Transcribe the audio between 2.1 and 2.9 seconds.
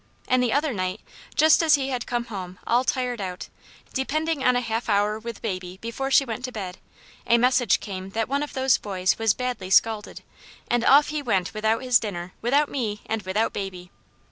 home all